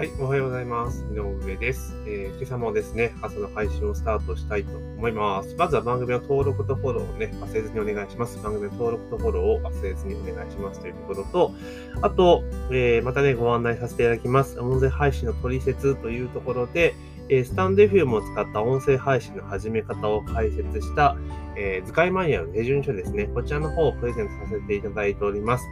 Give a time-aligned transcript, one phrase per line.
[0.00, 1.04] はい、おはようございます。
[1.12, 5.54] 井上です、えー今朝もですね、朝の配信をスタートしたいと思います。
[5.58, 8.42] まずは番組の登録とフォローをね、忘れずにお願いします。
[8.42, 11.52] 番組の登録とフォローを忘れずにお願いしますというところと、
[12.00, 14.58] あと、えーまたね、ご案内させていただきます。
[14.58, 16.94] 音声配信の取説というところで、
[17.28, 21.18] えースタンド FM を使った音声配信の始め方を解説した、
[21.56, 23.26] えー図解マニュアルの手順書ですね。
[23.34, 25.64] こちらの方をプレゼントさせていただいております。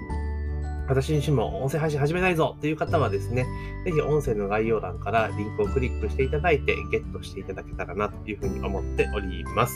[0.89, 3.45] 私自身も音声配信始めたいぞという方はですね、
[3.85, 9.75] ぜひ音声の概要欄からリンクをクリックしていただいて、ゲットしていただけたらなというふうに思っております。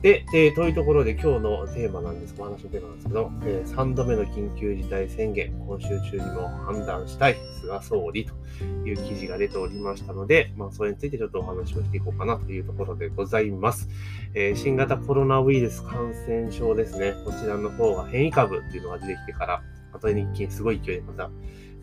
[0.00, 13.88] で、えーというところで今日のテーマなんです、お話のテーマなんですけど、え3度目の緊急事態宣言、今週中にも判断したい、菅総理という記事が出ておりましたので、まあ、それについてちょっとお話をしていこうかなというところでございます。
[14.34, 21.30] えー新型コロナウイルス感染症ですね、こちらの方が変異株っていうのが出てきてから、また一気にすごい勢いでまた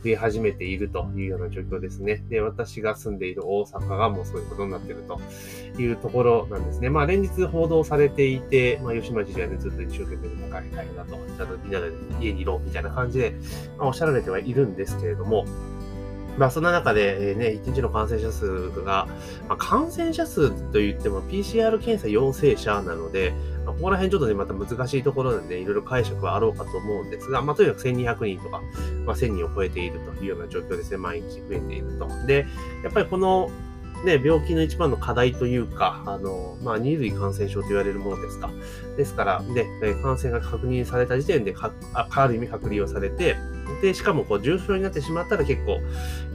[0.04, 2.24] 増え始めているというような状況ですね。
[2.30, 5.20] で、私が住んでいる大阪がもうそういうことになっていると
[5.82, 6.90] いうところなんですね。
[6.90, 13.36] まあ連日報道されていて、まあ吉村知事はね、ずっと一生懸命大変大変だと、ちゃんとみんなで家にいろみたいな感じで、
[13.78, 15.46] まあ、おっしゃられてはいるんですけれども、
[16.38, 19.08] まあそんな中で、えーね、1日の感染者数が、
[19.50, 23.34] まあ、感染者数といっても PCR 検査陽性者なので、
[23.70, 28.62] まあ、ここら辺ちょっとね、また難しいところなんで、いろいろ解釈はあろうかと思うんですが、まあとにかく1200人とか、
[29.06, 32.08] まあ、1000人を超えているというような状況ですね、毎日増えていると。
[32.26, 32.48] で、
[32.84, 33.52] やっぱりこの、
[34.06, 38.50] ね、病気の一番の課題というか、あの、まあ、二類感染症と言われるものですか。
[38.98, 43.36] ですから、で、え感染が確認された時点でか、あある意味隔離をされて、
[43.82, 45.80] で、しかもこう重症になってしまったら結構、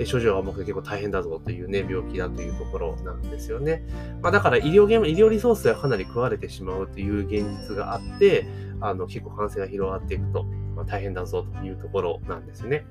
[0.05, 3.83] 症状が重くて結構大変だぞというね、病気だというところなんですよね。
[4.23, 8.47] まあ、だから医療現場、医療リソースがかなり食われてしまうという現実があって、
[8.81, 10.45] あの、結構感染が広がっていくと、
[10.77, 12.85] まあ、大変だぞというところなんですね。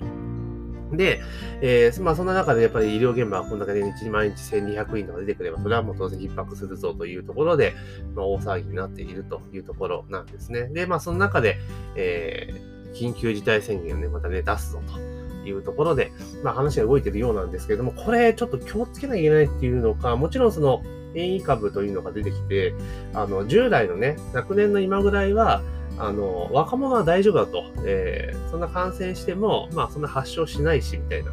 [0.97, 1.21] で、
[1.61, 7.73] えーまあそんな中でやっぱり医療現場はこんだけで日毎日1200人とか出てくれば、それはもう当然逼迫するぞというところで、
[8.15, 10.67] まあ、大騒ぎになっているというところなんですね。
[10.67, 11.57] で、まあその中で、
[11.95, 14.99] えー緊急事態宣言をね、またね、出すぞと
[15.47, 16.11] いうところで、
[16.43, 20.83] まあ話が動いてるようなんですけれども、これちょっと気をつけなきゃいけないっていうのか、もちろんその
[21.13, 22.73] 変異株というのが出てきて、
[23.13, 25.61] あの、従来のね、昨年の今ぐらいは、
[25.99, 27.63] あの、若者は大丈夫だと。
[27.85, 31.31] えーそんな感染しても、まあ、そんな発症しないし、みたいな、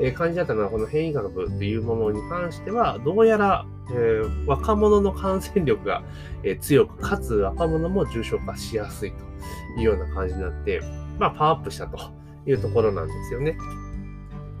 [0.00, 6.02] えー感じだったのは、この変異株というものに関しては、どうやら、えー若者の感染力が、
[6.42, 10.80] え強く、かつ若者も重症化しやすいというような感じになって、
[11.18, 11.98] まあ、パワーアップしたと
[12.46, 13.56] いうところなんですよね。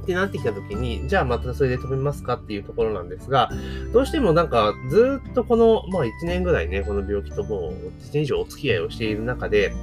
[0.08, 3.50] ってなってきたときに、じゃあまたそれで止めますかっていうところなんですが、
[3.92, 9.74] どうしてもなんかずっとこの、まあ1年ぐらいね、この病気ともう1年以上お付き合いをしている中で、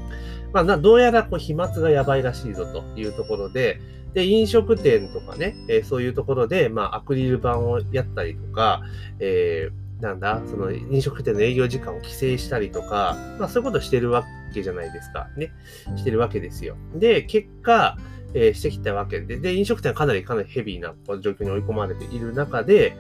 [0.51, 3.79] まあどうやらこう飛沫がやばいらしいぞというところで、
[4.15, 8.81] で、飲食店とかね、えーそういうところで、まあアクリル板をやったりとか、
[9.19, 15.29] えーなんだ、その飲食店の営業時間を規制したりとか、まあそういうことしてるわけじゃないですか。
[15.37, 15.51] ね。
[15.95, 16.75] してるわけですよ。
[16.95, 17.97] で、結果、
[18.35, 22.95] えーしてきたわけで、で、飲食店はかなりかなりヘビーな状況に追い込まれている中で、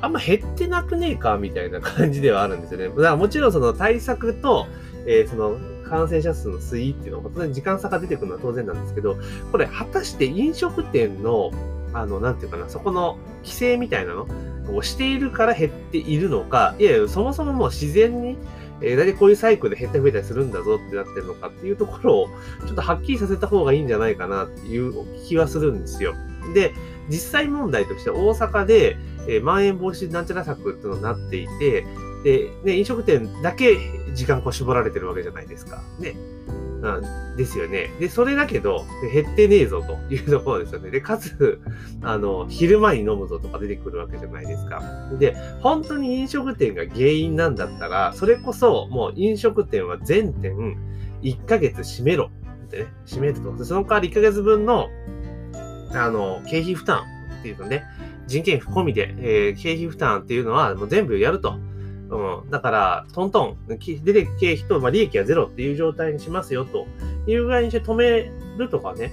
[0.00, 2.88] あんま減ってなくねえかみたいな感じではあるんですよね。
[2.88, 4.66] だからもちろんその対策と、
[5.06, 5.56] えーその
[5.86, 9.16] 感染者数の推移っていうのは当然時間差が出てくるのは当然なんですけど、
[9.52, 11.52] これ果たして飲食店の、
[11.92, 14.26] あの、なんていうかな、そこの規制みたいなの
[14.74, 18.36] をしているから減っているのか、いやいや、そもそももう自然に、
[18.80, 22.28] えー、大体こういうサイクルで減ったり増えたりするんだぞってなってるのかっていうところを、
[22.66, 24.92] ちょっとはっきりさせた方がいいんじゃないかなっていう
[25.26, 26.14] 気はするんですよ。
[26.54, 26.72] で、
[27.08, 28.96] 実際問題として大阪で、
[29.28, 31.84] えーまん延防止なんちゃら策っていうのになっていて、
[32.24, 33.76] で、ね、飲食店だけ
[34.14, 35.82] 時間こう絞られてるわけじゃないですか。
[35.98, 36.16] ね。
[36.82, 37.90] うんですよね。
[38.00, 40.90] で、それだけど、減ってねえぞというところですよね。
[40.90, 41.60] で、かつ、
[42.02, 44.82] あの、昼間に飲むぞとか出てくるわけじゃないですか。
[45.18, 50.76] で、本当に飲食店が原因なんだったら、それこそもう飲食店は全店
[51.22, 52.30] 1ヶ月閉めろ。
[52.66, 53.56] ってね、閉めると。
[53.56, 54.88] でその代わり1ヶ月分の、
[55.92, 57.04] あの、経費負担
[57.40, 57.84] っていうのね、
[58.26, 61.58] 人件費込みで、えー経費負担っていうのはもう全部やると。
[62.08, 62.50] うん。
[62.50, 63.76] だから、トントン、出
[64.12, 66.86] てく経費と、まあ、利益はゼロっていう状態にしますよと
[67.26, 69.12] いうぐらいにして止めるとかね、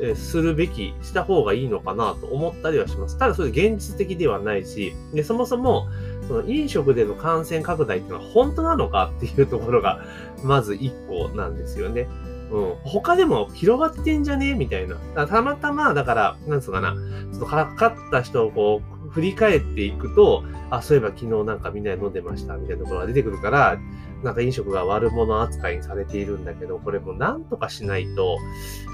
[0.00, 3.18] えするべき、した方がいいのかなと思ったりはします。
[3.18, 5.88] ただそれ現実的ではないし、でそもそも、
[6.28, 10.04] その飲食での感染拡大っていうのは本当なのかっていうところが、
[10.44, 12.06] まず一個なんですよね。
[12.50, 12.74] うん。
[12.84, 15.26] 他でも広がってんじゃねみたいな。
[15.26, 16.94] たまたま、だから、なんつうかな、
[17.32, 23.78] そのかかった人をこう、振り返っていくと、あ、そういえば昨日なんかみんなで飲んでましたみたいなところが出てくるから、
[24.22, 28.38] なんか飲食が悪者扱いにされているんだけど、これもなんとかしないと、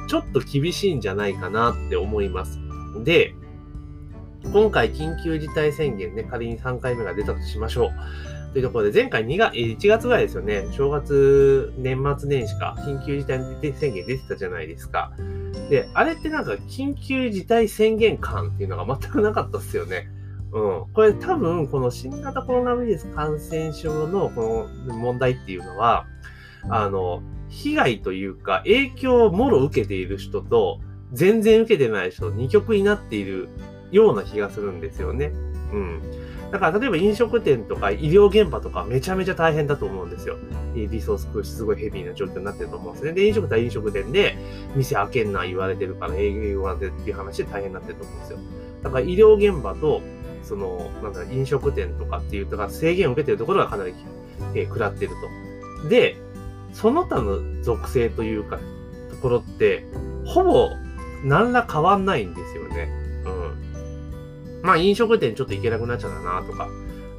[0.09, 2.59] ちょっと厳しいんじゃないかなって思います。
[3.03, 3.35] で、
[4.53, 8.53] 今回緊急事態宣言ね、仮に3回目が出たとしましょう。
[8.53, 13.41] というところで、前回2月、1月ぐらいですよね、正月、年末年始か、緊急事態
[13.75, 15.13] 宣言出てたじゃないですか。
[15.71, 20.09] で、あれってなんか緊急事態宣言感っていうのが全くなかったっすよね。
[20.53, 20.93] うん。
[20.93, 26.07] これ多分、この新型コロナウイルス感染症のこの問題っていうのは、
[26.69, 30.81] あの、被害というか、影響をもろ受けている人と、
[31.13, 33.49] 全然受けてない人、二極になっている
[33.91, 35.33] ような気がするんですよね。
[35.73, 36.03] うん。
[36.51, 40.37] だから例えば飲食店とか医療現場とかめちゃめちゃ大変だと思うんですよ。
[40.75, 43.13] リソース空しすごいヘビーな状況になってると思うんですね。
[43.13, 44.37] で、飲食店は飲食店で
[44.75, 48.39] 店開けんな言われてるから営業が出っていう話で大変になってると思うんですよ。
[48.83, 50.01] だから医療現場と、
[50.43, 53.95] その、なんだ、飲食店とかっていうとか制限を受けてるところがかなり、
[54.55, 55.13] えー、食らってる
[55.83, 55.89] と。
[55.89, 56.17] で、
[56.73, 58.59] その他の属性というか、
[59.11, 59.87] ところって、
[60.27, 60.71] ほぼ
[61.25, 62.54] 何ら変わんないんですよ。
[64.65, 66.69] まあ飲食店ちょっと行けなくなっちゃったなとか、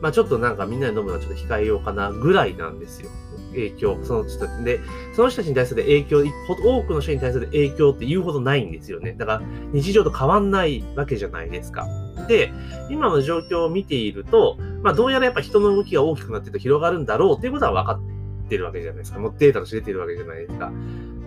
[0.02, 3.10] まあちょっとなんかみんなで飲むのはちょっと控えようかなぐらいなんですよ。
[3.52, 3.98] 影響。
[4.04, 4.82] その人で、
[5.16, 6.24] その人たちに対する影響、
[6.66, 9.14] 多くの人に対する影響って言うほどないんですよね。
[9.14, 11.88] だから日常と変わんないわけじゃないですか。
[12.28, 12.52] で、
[12.90, 18.00] 今の状況を見ていると、まあどうやらやっぱ人の動きが大きくなってると広がるんだろうっていうことは分か
[18.46, 19.20] ってるわけじゃないですか。
[19.20, 20.72] もうデータとして出てるわけじゃないですか。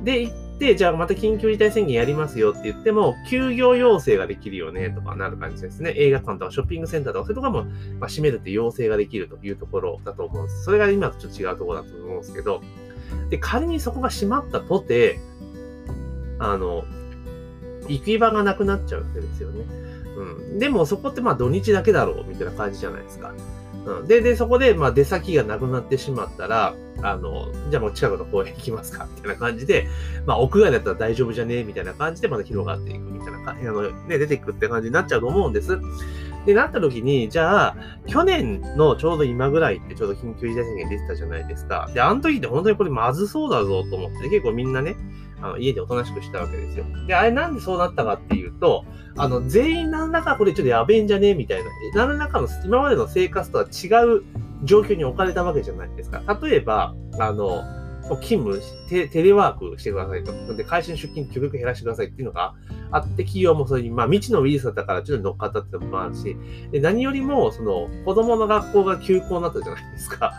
[0.05, 5.95] で、行って、じゃあまた緊急事態宣言やりますよって言っても、休業要請ができるよねとかなる感じですね。
[5.97, 10.65] 映画館とかショッピングセンターとか、そういうところも、まあ、閉めるって要請ができるというところだと思うんです。
[10.65, 12.63] それが今とちょっと違うところだと思うんですけど、
[13.31, 15.21] で、仮にそこが閉まったとて、
[16.39, 16.85] あの、
[17.89, 19.65] 行き場がなくなっちゃうわけですよね。
[20.17, 20.59] うん。
[20.59, 23.33] でもそこってまあ土日だけだろうみたいな感じじゃないですか。
[23.89, 24.07] うん。
[24.07, 29.87] で、で、そこでまあ出先がなくなってしまったら、あの、じゃあもう近くの公園行きますかみたいな感じで、
[30.27, 35.79] まあ屋外だったら大丈夫じゃねえみたいな感じでまた広がっていくみたいな感じ、あの、ね、出ていくって感じになっちゃうと思うんです。
[36.47, 37.77] で、なった時に、じゃあ、
[38.07, 41.91] 去年のちょうど今ぐらいってちょうど緊急事態宣言出てたじゃないですか。
[41.93, 44.97] で、あの時って本当にこれまずそうだぞと思って、結構みんなね、
[45.41, 46.85] あの家でおとなしくしたわけですよ。
[47.07, 48.85] で、あれなんでそうなったかっていうと、
[49.17, 53.89] あの、全員何らかこれちょっとやべえんじゃねえみたいな、何らかの今までの生活とは違
[54.19, 54.23] う
[54.65, 56.23] 状況に置かれたわけじゃないですか。
[56.43, 57.63] 例えば、あの、
[58.17, 60.55] 勤務テ、テレワークしてくださいと。
[60.55, 62.55] で、会社の出勤極力減らしてくださいっていうのが
[62.91, 66.37] あって、企業もそれに、まあ、未知のウイルスだったからちょっと乗っかったってのもあるし、
[66.73, 70.33] で何よりも、その、子供の学校が休校になったじゃないですか。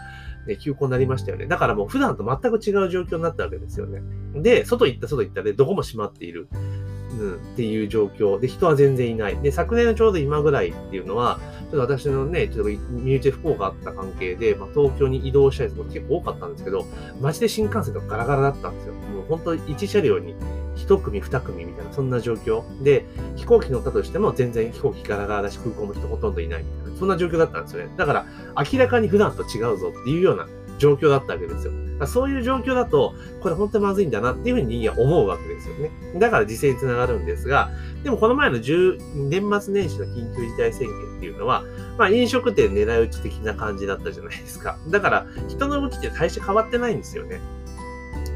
[0.50, 1.46] で、休校になりましたよね。
[1.46, 4.02] だからもう普段と全く違う状況になったわけですよね。
[4.36, 6.50] で、外行った外行ったで、どこも閉まっている。
[7.20, 9.38] うん、っていう状況で、人は全然いない。
[9.42, 16.86] で、昨年のちょうど今ぐらいっていうのは、ちょっと私のね、ちょっと身内で不幸があった関係で、まあ、東京に移動したりすること結構多かったんですけど、
[17.20, 18.94] マジで新幹線とかガラガラだったんですよ。
[18.94, 20.36] もう本当1車両に
[20.78, 22.64] 1組、2組みたいな、そんな状況。
[22.84, 23.06] で、
[23.36, 27.92] 飛行機乗ったとしても全然飛行機ガラガラだし、空港も人ほとんどいないみたいな、そんな状況だったんですよね。
[27.98, 28.26] だから、
[28.72, 30.48] 明らかに普段と違うぞっていうような
[30.78, 31.74] 状況だったわけですよ。
[32.08, 35.92] そういう状況だと、これ本当にまずいんだなっていうふうに人間は思うわけですよね。
[36.16, 37.70] だから実践につながるんですが、
[38.04, 41.64] でもこの前の10年末年始の緊急事態宣言っていうのは、
[41.98, 44.78] まあ飲食店狙い撃ち的な感じだったじゃないですか。
[44.90, 47.42] だから人の動きって大して変わってないんですよね。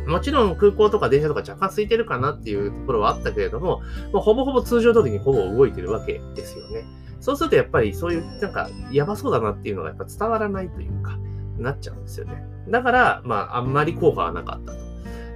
[0.06, 3.82] もちろん空港とか電車とか若干空いてるかなっていうところはあったけれども、
[4.12, 6.84] もほぼほぼ通常通りにほぼ動いてるわけですよね。
[7.24, 11.18] そうするとやっぱりそういうなんかやばそうだなっていうのがやっぱ伝わらないというか、
[11.58, 12.44] なっちゃうんですよね。
[12.68, 14.78] だから、まあ、あんまり効果はなかったと。
[14.78, 14.84] だか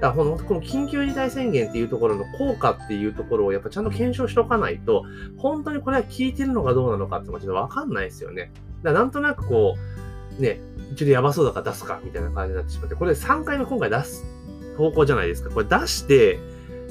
[0.01, 5.05] らこの、この緊急事態宣言っていうところの効果っていうところをやっぱちゃんと検証しとかないと、
[5.37, 8.51] 本当にこれは効いてるのかどうなのかってのがちょっとわかんないですよね。
[8.83, 9.77] だからなんとなくこ
[10.37, 14.25] う、ね、ちょっとやばそうだから出すかみたいな感じになってしまって、これ3回目今回出す
[14.77, 15.51] 方向じゃないですか。
[15.51, 16.37] これ出して、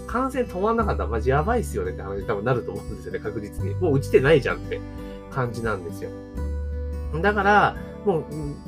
[0.06, 3.74] 感染止まんなかったらマジやばいっすよねって話に多分なると思うんですよね、確実に。
[3.74, 4.80] もう打ちてないじゃんって
[5.30, 6.10] 感じなんですよ。
[7.20, 8.24] だから、もう、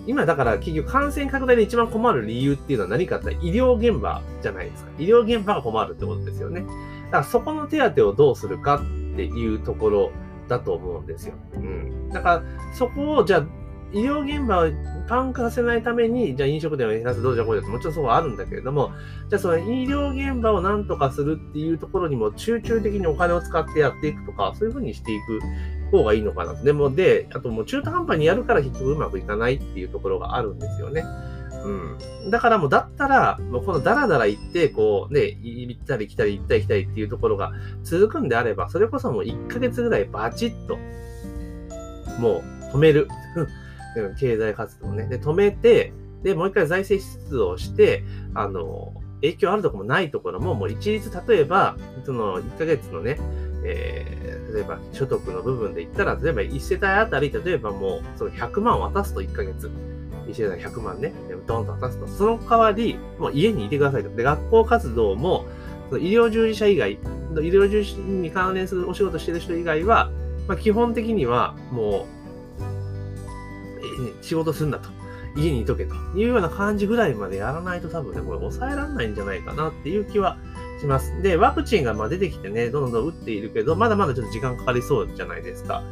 [0.07, 4.91] 今だから結局感染拡大で一番困る理由っていうのは何かって医療現場じゃないですか。
[4.99, 6.63] 医療現場が困るってことですよね。
[6.63, 10.11] だからそこの手当をどうするかっていうところ
[10.49, 11.35] だと思うんですよ。
[11.55, 12.09] うん。
[12.11, 12.43] だから
[12.75, 13.47] そこをじゃあ
[13.93, 14.71] 医療現場を
[15.09, 18.93] パンクさせないために、じゃあ飲食店を減らすどうじゃこうじゃってもちろんそうはあるんだけれども、
[19.29, 25.41] じゃあその医療現場を何とかするっていうところにも集中的にお金を使ってやっていくとか、そういうふうにしていく
[25.91, 26.65] 方がいいのかなと。
[26.65, 31.05] でも、で、あともう中途半端にやるから結局うまくいかないっていうところがあるんですよね。
[31.65, 32.31] うん。
[32.31, 37.53] だからもう、だったら、もうこのダラダラ行って、こうね、行ったり来たり行ったり来たりっていうところが
[37.83, 40.77] 続くんであれば、それこそもう1ヶ月ぐらいバチッと、
[42.21, 42.43] も
[42.73, 43.09] う止める。
[44.19, 45.07] 経済活動ね。
[45.07, 48.03] で、止めて、で、もう一回財政出動して、
[48.35, 53.19] あの、影響あるとこもないところも、もう一律、例えば、その1ヶ月のね、
[53.65, 59.71] えー、例えば所得の部分で言ったら、例えば1世帯あたり、例えばもうその100万渡すと1ヶ月。
[60.29, 61.13] 1世帯100万ね、
[61.47, 62.07] ドンと渡すと。
[62.07, 64.15] その代わり、もう家にいてくださいと。
[64.15, 65.47] で、学校活動も、
[65.89, 66.97] その医療従事者以外、医
[67.35, 70.11] 療従事に関連するお仕事してる人以外は、
[70.47, 72.18] まあ、基本的にはもう、
[74.21, 74.89] 仕事すんだと。
[75.37, 75.95] 家にいとけと。
[76.17, 80.39] いうような感じぐらいまでやらないと多分ね、これ抑えられないんじゃないかなっていう気は
[80.81, 81.21] します。
[81.23, 85.83] で、ワクチンがまあ出てきてね、どんどん打っているけど、まだまだちょっと時間かかりそうじゃないですか。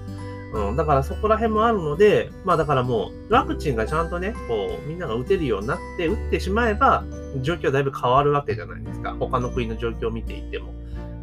[0.52, 7.04] うん、だからそこら辺もあるので、まあだからもう、ワクチンがちゃんとね、こう、みんなが打てるようになって、打ってしまえば、
[7.42, 9.16] 状況はだいぶ変わるわけじゃないですか。
[9.18, 10.72] 他の国の状況を見ていても。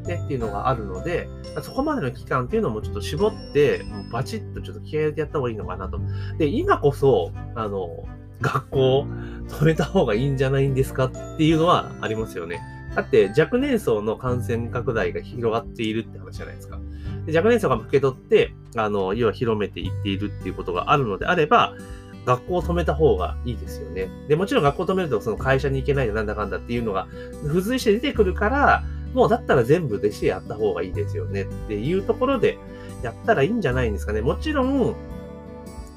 [0.03, 1.27] ね、っていうのがあるので、
[1.62, 6.00] そこまでの期間っていうのもちょっと絞って、もうバチッとちょっと気合入れてやった方がいいのかなと。
[6.38, 8.05] で、今こそ、あの、
[8.41, 9.07] 学校
[9.48, 12.62] 止めた方がいいんじゃないんですかっていうのはありますよね。
[12.95, 16.79] だって若年層の感染拡大が広がっているって話じゃないですか。
[17.33, 21.74] 若年層が受け取って、あの、要は広めていっているっていうことがあるのであれば、
[22.25, 24.10] 学校を止めた方がいいですよね。
[24.27, 27.07] で、もちろん学校を止めるとその会社に行けないでなんだかんだっていうのが
[27.43, 28.83] 付随して出てくるから、
[29.13, 32.58] もうだったら全部でしてやった方がいいですよねっていうところで
[33.03, 34.22] やったらいいんじゃないんですかね。
[34.22, 34.96] もちろん、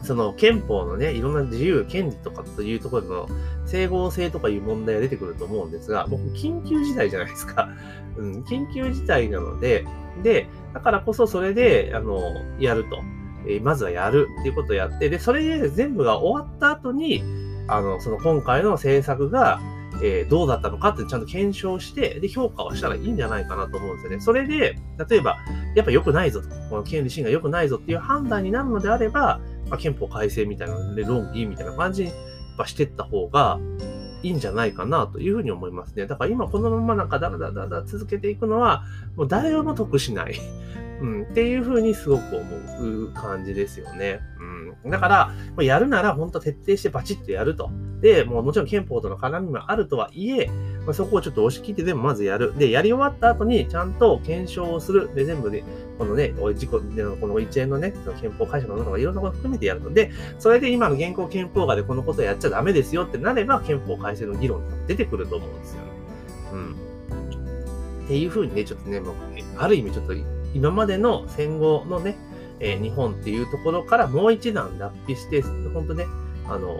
[0.03, 3.29] その憲法のね、いろんな自由、権利とかというところの
[3.65, 7.69] 整合性とかいう問題が出てくると思うんですが、もう緊急事態じゃないですか。
[8.17, 9.85] うん、緊急事態なので、
[10.23, 12.21] で、だからこそそれで、あの、
[12.59, 12.99] やると。
[13.49, 17.23] え、まずはやるっていうことをやって、で、それで全部が終わった後に、
[17.69, 19.61] あの、その今回の政策が、
[20.03, 24.21] えー、どうだったのかってちゃんと検証して、で、評価をしたらいいんじゃないかなと思うんですよね。
[24.21, 25.39] それで、例えば、
[25.75, 32.11] やっぱ良くないぞと、この権利審が良くないぞっていう判断になるのであれば、まあ、憲法改正みたいなので、論議みたいな感じに
[32.67, 33.59] していった方が
[34.23, 36.07] いいんじゃないかなというふうに思いますね。
[36.07, 38.85] だから今このままなんかだらだらだら続けていくのは、
[39.17, 40.35] もう誰も得しない。
[41.01, 44.21] うん、っていうふうにすごく思う感じですよね。
[44.85, 44.91] うん。
[44.91, 45.09] だか
[45.57, 47.71] ら、やるなら本当徹底してバチッとやると。
[48.01, 50.47] で、もうもちろん憲法との絡みもあるとはいえ、
[50.85, 52.57] まあ、そこをちょっと押し切ってでもまずやる。
[52.57, 55.11] で、やり終わった後にちゃんと検証をする。
[55.15, 55.65] で、全部で、
[55.99, 65.89] このね、事故でのこの一連のね、その憲法解釈のものがいろんなこと含めてやるので、それで今の現行憲法画でこのことやっちゃダメですよってなれば、憲法改正の議論が出てくると思うんですよね。
[66.53, 66.73] うん。
[68.05, 69.15] っていうふうにね、ちょっとね、もう、
[69.57, 70.13] ある意味ちょっと
[70.55, 72.17] 今までの戦後のね、
[72.61, 76.07] えー、日本っていうところからもう一段脱皮して、本当ね、
[76.49, 76.79] あの、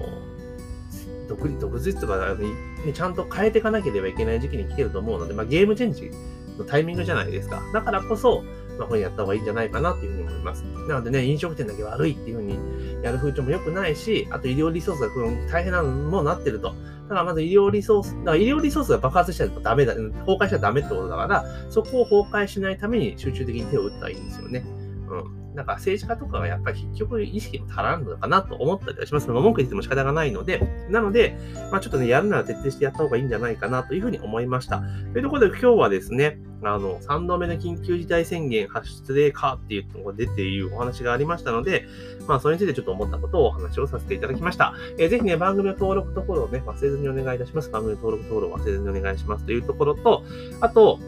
[1.29, 6.11] 独立、独立とか、ね、ちゃんと変えていかなければいけない時期に来てると思うので、まあ、ゲームチェンジ
[6.59, 7.63] のタイミングじゃないですか。
[7.73, 8.43] だからこそ、
[8.79, 10.63] まあ、これやった方がいいんじゃないかなっていうふうに思います。
[10.89, 12.59] なのでね、飲食店だけ悪いっていうふうに
[13.03, 15.09] やる風潮も良くないし、あと医療リソースが
[15.51, 16.75] 大変なのもなってると。
[17.09, 24.65] だからまず医療リソース、だから医療リソースが爆発しちゃうとダメだ、崩壊しちゃダメってことだから、そこを崩壊しないために集中的に手を打ったらいいんですよね。
[25.09, 25.46] うん。
[25.57, 29.29] なんか政治家とかはやっぱり結局意識も足らんのかなと思ったりはします。
[29.29, 30.61] 文句言っても仕方がないので、
[30.91, 31.39] なので、
[31.73, 34.83] まあちょっとね、やるなら徹底してやった方がいいんじゃないかなというふうに思いました。
[35.13, 41.87] というところで今日はですね、あの、3度目の緊急事態宣言発出でかっていうのが出ているお話がありましたので、
[42.29, 44.75] まあそれについてちょっと思ったことをお話をさせていただきました。
[44.99, 47.71] えー、ぜひね、番組の登録とフォローをね、忘れずにお願いいたします。
[47.71, 50.23] 番組の登録、登録忘れずにお願いしますというところと、
[50.61, 50.99] あと、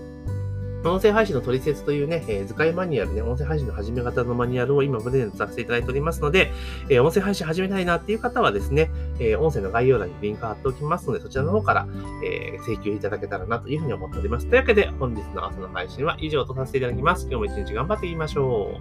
[0.85, 6.53] 音声配信の取説というね、えー、図解マニュアルね、音声配信の始め方のマニュアルを今プレゼントさせていただいておりますので、
[6.89, 11.89] えー、音声配信始めたいなっていう方はですね、えー、音声の概要欄にリンク貼っておきますので、そちらの方から、
[12.25, 14.47] え請求いただけたらなというふうに思っております。
[14.47, 17.23] というわけで、本日の朝の配信は以上とさせていただきます。
[17.31, 18.79] 今日も一日頑張っていきましょ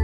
[0.00, 0.03] う。